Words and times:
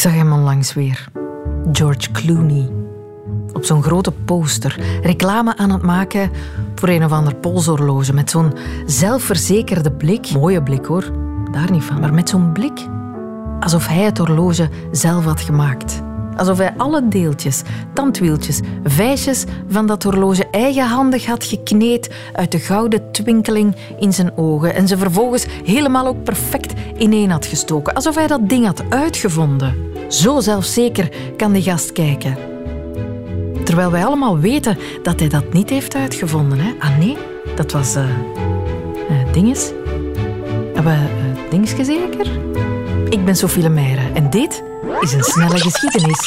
zag 0.00 0.12
hem 0.12 0.32
onlangs 0.32 0.74
weer. 0.74 1.08
George 1.72 2.10
Clooney. 2.10 2.68
Op 3.52 3.64
zo'n 3.64 3.82
grote 3.82 4.12
poster. 4.12 4.80
Reclame 5.02 5.56
aan 5.56 5.70
het 5.70 5.82
maken 5.82 6.30
voor 6.74 6.88
een 6.88 7.04
of 7.04 7.12
ander 7.12 7.34
polshorloge. 7.34 8.12
Met 8.12 8.30
zo'n 8.30 8.52
zelfverzekerde 8.86 9.92
blik. 9.92 10.30
Mooie 10.32 10.62
blik 10.62 10.84
hoor, 10.86 11.12
daar 11.52 11.70
niet 11.70 11.84
van. 11.84 12.00
Maar 12.00 12.14
met 12.14 12.28
zo'n 12.28 12.52
blik 12.52 12.88
alsof 13.60 13.86
hij 13.86 14.02
het 14.02 14.18
horloge 14.18 14.68
zelf 14.90 15.24
had 15.24 15.40
gemaakt. 15.40 16.02
Alsof 16.36 16.58
hij 16.58 16.74
alle 16.76 17.08
deeltjes, 17.08 17.62
tandwieltjes, 17.92 18.60
vijsjes 18.84 19.44
van 19.68 19.86
dat 19.86 20.02
horloge 20.02 20.50
eigenhandig 20.50 21.26
had 21.26 21.44
gekneed 21.44 22.10
uit 22.32 22.52
de 22.52 22.58
gouden 22.58 23.12
twinkeling 23.12 23.76
in 23.98 24.12
zijn 24.12 24.36
ogen 24.36 24.74
en 24.74 24.88
ze 24.88 24.98
vervolgens 24.98 25.46
helemaal 25.64 26.06
ook 26.06 26.24
perfect 26.24 26.72
ineen 26.96 27.30
had 27.30 27.46
gestoken. 27.46 27.94
Alsof 27.94 28.14
hij 28.14 28.26
dat 28.26 28.48
ding 28.48 28.64
had 28.64 28.82
uitgevonden. 28.88 29.89
Zo 30.10 30.40
zelfzeker 30.40 31.08
kan 31.36 31.52
die 31.52 31.62
gast 31.62 31.92
kijken. 31.92 32.36
Terwijl 33.64 33.90
wij 33.90 34.04
allemaal 34.04 34.38
weten 34.38 34.78
dat 35.02 35.20
hij 35.20 35.28
dat 35.28 35.52
niet 35.52 35.70
heeft 35.70 35.94
uitgevonden. 35.94 36.58
Hè? 36.58 36.72
Ah 36.78 36.98
nee, 36.98 37.16
dat 37.56 37.72
was... 37.72 37.96
Uh, 37.96 38.04
dinges. 39.32 39.72
Hebben 40.74 40.92
we 40.92 41.42
uh, 41.44 41.50
dinges 41.50 41.86
zeker? 41.86 42.30
Ik 43.08 43.24
ben 43.24 43.36
Sophie 43.36 43.62
Lemaire 43.62 44.12
en 44.12 44.30
dit 44.30 44.62
is 45.00 45.12
een 45.12 45.22
snelle 45.22 45.58
geschiedenis 45.58 46.18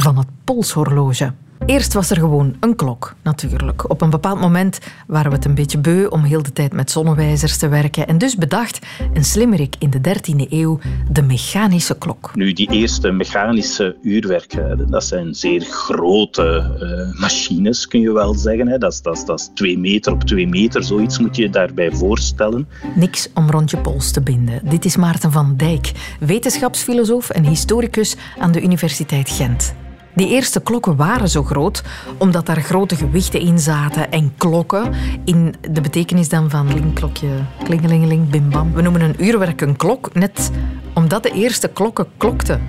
van 0.00 0.18
het 0.18 0.26
polshorloge. 0.44 1.32
Eerst 1.66 1.92
was 1.92 2.10
er 2.10 2.16
gewoon 2.16 2.56
een 2.60 2.76
klok, 2.76 3.14
natuurlijk. 3.22 3.90
Op 3.90 4.00
een 4.00 4.10
bepaald 4.10 4.40
moment 4.40 4.78
waren 5.06 5.30
we 5.30 5.36
het 5.36 5.44
een 5.44 5.54
beetje 5.54 5.78
beu 5.78 6.06
om 6.06 6.22
heel 6.22 6.42
de 6.42 6.52
tijd 6.52 6.72
met 6.72 6.90
zonnewijzers 6.90 7.56
te 7.58 7.68
werken. 7.68 8.06
En 8.06 8.18
dus 8.18 8.36
bedacht 8.36 8.86
een 9.14 9.24
slimmerik 9.24 9.74
in 9.78 9.90
de 9.90 9.98
13e 9.98 10.50
eeuw 10.50 10.78
de 11.10 11.22
mechanische 11.22 11.98
klok. 11.98 12.30
Nu, 12.34 12.52
die 12.52 12.70
eerste 12.70 13.10
mechanische 13.10 13.96
uurwerken, 14.02 14.90
dat 14.90 15.04
zijn 15.04 15.34
zeer 15.34 15.60
grote 15.60 16.76
uh, 17.14 17.20
machines, 17.20 17.88
kun 17.88 18.00
je 18.00 18.12
wel 18.12 18.34
zeggen. 18.34 18.68
Hè. 18.68 18.78
Dat, 18.78 18.92
is, 18.92 19.02
dat, 19.02 19.22
dat 19.26 19.40
is 19.40 19.50
twee 19.54 19.78
meter 19.78 20.12
op 20.12 20.22
twee 20.22 20.48
meter, 20.48 20.84
zoiets 20.84 21.18
moet 21.18 21.36
je 21.36 21.42
je 21.42 21.50
daarbij 21.50 21.92
voorstellen. 21.92 22.68
Niks 22.94 23.28
om 23.34 23.50
rond 23.50 23.70
je 23.70 23.78
pols 23.78 24.10
te 24.10 24.20
binden. 24.20 24.60
Dit 24.68 24.84
is 24.84 24.96
Maarten 24.96 25.32
van 25.32 25.56
Dijk, 25.56 26.16
wetenschapsfilosoof 26.20 27.30
en 27.30 27.44
historicus 27.44 28.16
aan 28.38 28.52
de 28.52 28.62
Universiteit 28.62 29.30
Gent. 29.30 29.74
Die 30.14 30.28
eerste 30.28 30.62
klokken 30.62 30.96
waren 30.96 31.28
zo 31.28 31.42
groot 31.42 31.82
omdat 32.18 32.46
daar 32.46 32.60
grote 32.60 32.96
gewichten 32.96 33.40
in 33.40 33.58
zaten 33.58 34.10
en 34.10 34.32
klokken 34.36 34.92
in 35.24 35.54
de 35.70 35.80
betekenis 35.80 36.28
dan 36.28 36.50
van 36.50 36.74
linkklokje, 36.74 37.28
klingelingeling, 37.64 38.30
bim 38.30 38.50
bam. 38.50 38.72
We 38.72 38.82
noemen 38.82 39.00
een 39.00 39.24
uurwerk 39.24 39.60
een 39.60 39.76
klok 39.76 40.14
net 40.14 40.50
omdat 40.94 41.22
de 41.22 41.30
eerste 41.30 41.68
klokken 41.68 42.06
klokten. 42.16 42.62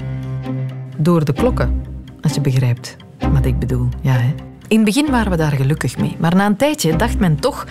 Door 0.97 1.25
de 1.25 1.33
klokken, 1.33 1.81
als 2.21 2.33
je 2.33 2.41
begrijpt 2.41 2.95
wat 3.33 3.45
ik 3.45 3.59
bedoel. 3.59 3.87
Ja, 4.01 4.11
hè? 4.11 4.33
In 4.67 4.75
het 4.75 4.85
begin 4.85 5.11
waren 5.11 5.31
we 5.31 5.37
daar 5.37 5.51
gelukkig 5.51 5.97
mee, 5.97 6.15
maar 6.19 6.35
na 6.35 6.45
een 6.45 6.55
tijdje 6.55 6.95
dacht 6.95 7.19
men 7.19 7.39
toch 7.39 7.65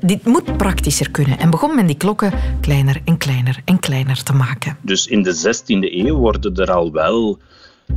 dit 0.00 0.24
moet 0.24 0.56
praktischer 0.56 1.10
kunnen 1.10 1.38
en 1.38 1.50
begon 1.50 1.74
men 1.74 1.86
die 1.86 1.96
klokken 1.96 2.32
kleiner 2.60 3.00
en 3.04 3.18
kleiner 3.18 3.60
en 3.64 3.78
kleiner 3.78 4.22
te 4.22 4.32
maken. 4.32 4.76
Dus 4.80 5.06
in 5.06 5.22
de 5.22 5.34
16e 5.34 6.06
eeuw 6.06 6.16
worden 6.16 6.54
er 6.54 6.72
al 6.72 6.92
wel 6.92 7.38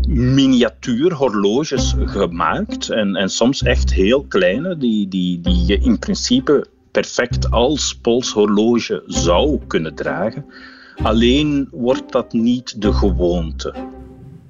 miniatuurhorloges 0.07 1.95
gemaakt. 1.97 2.89
En, 2.89 3.15
en 3.15 3.29
soms 3.29 3.63
echt 3.63 3.93
heel 3.93 4.23
kleine, 4.23 4.77
die, 4.77 5.07
die, 5.07 5.41
die 5.41 5.65
je 5.65 5.79
in 5.79 5.99
principe 5.99 6.67
perfect 6.91 7.51
als 7.51 7.95
polshorloge 7.95 9.03
zou 9.05 9.59
kunnen 9.67 9.95
dragen. 9.95 10.45
Alleen 11.03 11.67
wordt 11.71 12.11
dat 12.11 12.33
niet 12.33 12.81
de 12.81 12.93
gewoonte. 12.93 13.73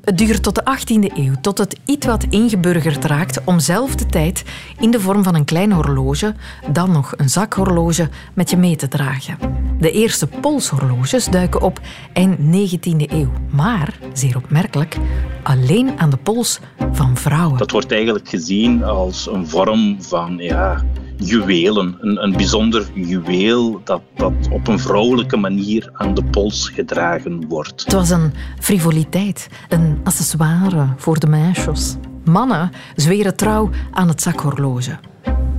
Het 0.08 0.18
duurt 0.18 0.44
tot 0.44 0.56
de 0.56 0.62
18e 0.62 1.18
eeuw, 1.18 1.34
tot 1.42 1.58
het 1.58 1.80
iets 1.86 2.06
wat 2.06 2.26
ingeburgerd 2.30 3.06
raakt 3.06 3.42
om 3.44 3.60
zelf 3.60 3.96
de 3.96 4.06
tijd 4.06 4.44
in 4.80 4.92
de 4.92 5.00
vorm 5.00 5.24
van 5.24 5.36
een 5.36 5.46
klein 5.46 5.72
horloge, 5.72 6.36
dan 6.72 6.92
nog 6.92 7.14
een 7.18 7.30
zakhorloge, 7.30 8.10
met 8.34 8.50
je 8.50 8.58
mee 8.58 8.76
te 8.76 8.88
dragen. 8.88 9.38
De 9.80 9.92
eerste 9.92 10.28
polshorloges 10.28 11.26
duiken 11.26 11.62
op 11.62 11.82
eind 12.14 12.38
19e 12.38 13.12
eeuw, 13.12 13.32
maar, 13.52 14.00
zeer 14.14 14.38
opmerkelijk, 14.38 14.98
alleen 15.44 16.00
aan 16.00 16.10
de 16.10 16.18
pols 16.18 16.60
van 16.92 17.18
vrouwen. 17.18 17.58
Dat 17.58 17.72
wordt 17.72 17.92
eigenlijk 17.92 18.30
gezien 18.30 18.84
als 18.84 19.28
een 19.32 19.48
vorm 19.48 20.02
van 20.02 20.38
ja, 20.38 20.84
juwelen. 21.18 21.98
Een, 22.00 22.24
een 22.24 22.32
bijzonder 22.32 22.88
juweel 22.94 23.82
dat, 23.84 24.02
dat 24.16 24.34
op 24.52 24.68
een 24.68 24.80
vrouwelijke 24.80 25.38
manier 25.38 25.90
aan 25.94 26.14
de 26.14 26.24
pols 26.24 26.70
gedragen 26.70 27.48
wordt. 27.48 27.84
Het 27.84 27.94
was 27.94 28.10
een 28.10 28.34
frivoliteit, 28.60 29.50
een 29.70 30.00
accessoire 30.04 30.88
voor 30.98 31.20
de 31.20 31.28
meisjes. 31.28 31.96
Mannen 32.24 32.72
zweren 32.96 33.36
trouw 33.36 33.70
aan 33.92 34.08
het 34.08 34.22
zakhorloge. 34.22 35.00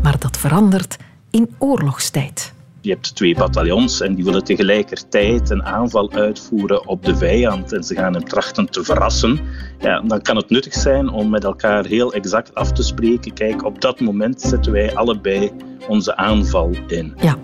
Maar 0.02 0.18
dat 0.18 0.36
verandert 0.36 0.96
in 1.30 1.54
oorlogstijd. 1.58 2.56
Je 2.88 2.94
hebt 2.94 3.14
twee 3.14 3.34
bataljons 3.34 4.00
en 4.00 4.14
die 4.14 4.24
willen 4.24 4.44
tegelijkertijd 4.44 5.50
een 5.50 5.64
aanval 5.64 6.12
uitvoeren 6.12 6.86
op 6.86 7.04
de 7.04 7.16
vijand 7.16 7.72
en 7.72 7.84
ze 7.84 7.94
gaan 7.94 8.12
hem 8.12 8.24
trachten 8.24 8.70
te 8.70 8.84
verrassen. 8.84 9.40
Ja, 9.78 10.00
dan 10.00 10.22
kan 10.22 10.36
het 10.36 10.50
nuttig 10.50 10.74
zijn 10.74 11.08
om 11.08 11.30
met 11.30 11.44
elkaar 11.44 11.84
heel 11.84 12.12
exact 12.12 12.54
af 12.54 12.72
te 12.72 12.82
spreken. 12.82 13.32
Kijk, 13.32 13.64
op 13.64 13.80
dat 13.80 14.00
moment 14.00 14.40
zetten 14.40 14.72
wij 14.72 14.94
allebei 14.94 15.50
onze 15.88 16.16
aanval 16.16 16.70
in. 16.86 17.14
Ja, 17.20 17.36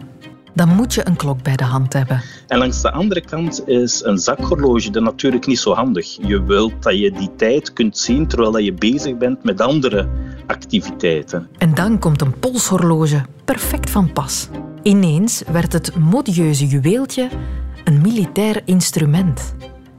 dan 0.55 0.69
moet 0.69 0.95
je 0.95 1.07
een 1.07 1.17
klok 1.17 1.43
bij 1.43 1.57
de 1.57 1.65
hand 1.65 1.93
hebben. 1.93 2.23
En 2.47 2.59
langs 2.59 2.83
de 2.83 2.91
andere 2.91 3.21
kant 3.21 3.69
is 3.69 4.03
een 4.05 4.19
zakhorloge 4.19 4.91
dan 4.91 5.03
natuurlijk 5.03 5.47
niet 5.47 5.59
zo 5.59 5.73
handig. 5.73 6.19
Je 6.27 6.45
wilt 6.45 6.83
dat 6.83 6.99
je 6.99 7.11
die 7.13 7.31
tijd 7.37 7.73
kunt 7.73 7.99
zien 7.99 8.27
terwijl 8.27 8.59
je 8.59 8.73
bezig 8.73 9.17
bent 9.17 9.45
met 9.45 9.61
andere 9.61 10.09
activiteiten. 10.47 11.49
En 11.59 11.75
dan 11.75 11.99
komt 11.99 12.21
een 12.21 12.39
polshorloge 12.39 13.25
perfect 13.45 13.91
van 13.91 14.13
pas. 14.13 14.49
Ineens 14.85 15.43
werd 15.53 15.73
het 15.73 15.97
modieuze 15.97 16.67
juweeltje 16.67 17.29
een 17.85 18.01
militair 18.01 18.63
instrument. 18.65 19.55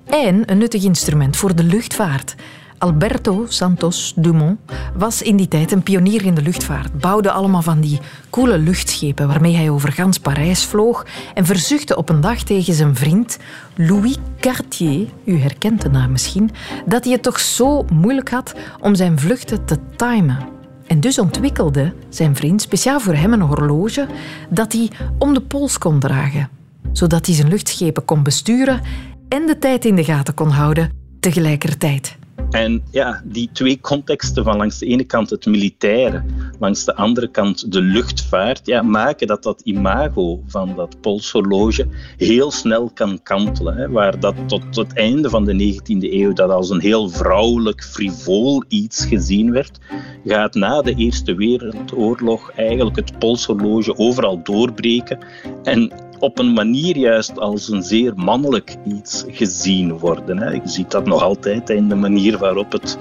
En 0.06 0.52
een 0.52 0.58
nuttig 0.58 0.84
instrument 0.84 1.38
voor 1.38 1.56
de 1.56 1.64
luchtvaart. 1.64 2.36
Alberto 2.78 3.46
Santos 3.48 4.14
Dumont 4.16 4.60
was 4.96 5.22
in 5.22 5.36
die 5.36 5.48
tijd 5.48 5.72
een 5.72 5.84
pionier 5.84 6.26
in 6.26 6.36
de 6.36 6.42
luchtvaart. 6.42 7.00
Bouwde 7.00 7.32
allemaal 7.32 7.62
van 7.62 7.80
die 7.82 8.00
coole 8.30 8.58
luchtschepen 8.58 9.28
waarmee 9.28 9.56
hij 9.56 9.70
over 9.70 9.92
gans 9.92 10.18
Parijs 10.18 10.66
vloog 10.66 11.06
en 11.34 11.46
verzuchtte 11.46 11.96
op 11.96 12.10
een 12.10 12.22
dag 12.22 12.44
tegen 12.44 12.74
zijn 12.74 12.96
vriend 12.96 13.38
Louis 13.76 14.18
Cartier, 14.40 15.08
u 15.24 15.40
herkent 15.40 15.82
de 15.82 15.90
naam 15.90 16.12
misschien, 16.12 16.52
dat 16.86 17.04
hij 17.04 17.14
het 17.14 17.24
toch 17.24 17.40
zo 17.40 17.86
moeilijk 17.94 18.30
had 18.30 18.54
om 18.80 18.96
zijn 18.96 19.20
vluchten 19.20 19.66
te 19.66 19.78
timen. 19.96 20.55
En 20.88 21.00
dus 21.00 21.20
ontwikkelde 21.20 21.94
zijn 22.10 22.36
vriend 22.36 22.62
speciaal 22.62 23.00
voor 23.00 23.14
hem 23.14 23.34
een 23.34 23.42
horloge 23.42 24.08
dat 24.50 24.74
hij 24.74 24.90
om 25.20 25.34
de 25.34 25.42
pols 25.42 25.78
kon 25.78 26.00
dragen, 26.00 26.50
zodat 26.92 27.26
hij 27.26 27.36
zijn 27.36 27.48
luchtschepen 27.48 28.06
kon 28.06 28.24
besturen 28.24 28.82
en 29.30 29.46
de 29.46 29.58
tijd 29.60 29.86
in 29.86 29.96
de 29.96 30.04
gaten 30.04 30.34
kon 30.34 30.50
houden 30.50 30.92
tegelijkertijd. 31.20 32.18
En 32.50 32.84
ja, 32.92 33.22
die 33.26 33.50
twee 33.54 33.82
contexten 33.82 34.44
van 34.44 34.58
langs 34.58 34.80
de 34.80 34.86
ene 34.86 35.04
kant 35.04 35.30
het 35.30 35.46
militaire, 35.46 36.24
langs 36.60 36.86
de 36.86 36.96
andere 36.96 37.32
kant 37.32 37.72
de 37.72 37.82
luchtvaart, 37.82 38.66
ja, 38.66 38.82
maken 38.82 39.28
dat 39.28 39.44
dat 39.44 39.62
imago 39.62 40.44
van 40.48 40.76
dat 40.76 41.02
polshorloge 41.02 41.88
heel 42.18 42.52
snel 42.52 42.92
kan 42.94 43.20
kantelen. 43.24 43.92
Waar 43.92 44.20
dat 44.20 44.36
tot 44.48 44.76
het 44.76 44.94
einde 44.94 45.30
van 45.30 45.46
de 45.46 45.54
19e 45.54 46.14
eeuw 46.14 46.34
dat 46.34 46.50
als 46.50 46.70
een 46.70 46.80
heel 46.82 47.10
vrouwelijk, 47.10 47.84
frivol 47.84 48.64
iets 48.68 49.06
gezien 49.06 49.52
werd, 49.52 49.80
gaat 50.26 50.54
na 50.54 50.82
de 50.82 50.96
Eerste 50.96 51.36
Wereldoorlog 51.36 52.52
eigenlijk 52.56 52.96
het 52.96 53.20
polshorloge 53.20 53.98
overal 53.98 54.44
doorbreken 54.44 55.18
en 55.64 55.92
op 56.20 56.40
een 56.40 56.54
manier 56.54 56.98
juist 56.98 57.40
als 57.40 57.70
een 57.70 57.84
zeer 57.84 58.14
mannelijk 58.16 58.76
iets 58.86 59.26
gezien 59.28 59.98
worden. 59.98 60.54
Je 60.54 60.62
ziet 60.64 60.92
dat 60.92 61.06
nog 61.06 61.22
altijd 61.22 61.70
in 61.70 61.90
de 61.90 61.96
manier 61.96 62.38
waarop 62.38 62.72
het 62.72 62.98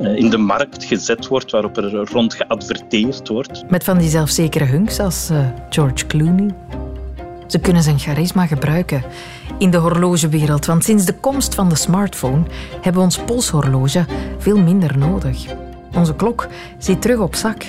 eh, 0.00 0.16
in 0.16 0.30
de 0.30 0.38
markt 0.38 0.84
gezet 0.84 1.28
wordt, 1.28 1.50
waarop 1.50 1.76
er 1.76 2.10
rond 2.12 2.34
geadverteerd 2.34 3.28
wordt. 3.28 3.70
Met 3.70 3.84
van 3.84 3.98
die 3.98 4.08
zelfzekere 4.08 4.64
hunks 4.64 4.98
als 4.98 5.28
uh, 5.30 5.46
George 5.70 6.06
Clooney. 6.06 6.54
Ze 7.46 7.58
kunnen 7.58 7.82
zijn 7.82 7.98
charisma 7.98 8.46
gebruiken 8.46 9.02
in 9.58 9.70
de 9.70 9.76
horlogewereld, 9.76 10.66
want 10.66 10.84
sinds 10.84 11.04
de 11.04 11.14
komst 11.14 11.54
van 11.54 11.68
de 11.68 11.76
smartphone 11.76 12.42
hebben 12.72 12.94
we 12.94 13.00
ons 13.00 13.18
polshorloge 13.18 14.04
veel 14.38 14.58
minder 14.58 14.98
nodig. 14.98 15.46
Onze 15.96 16.14
klok 16.14 16.48
zit 16.78 17.02
terug 17.02 17.18
op 17.18 17.34
zak. 17.34 17.64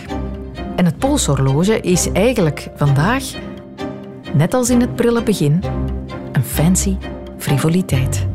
En 0.75 0.85
het 0.85 0.97
polshorloge 0.97 1.79
is 1.79 2.11
eigenlijk 2.11 2.69
vandaag 2.75 3.23
net 4.33 4.53
als 4.53 4.69
in 4.69 4.81
het 4.81 4.95
prille 4.95 5.23
begin, 5.23 5.63
een 6.31 6.43
fancy 6.43 6.97
frivoliteit. 7.37 8.27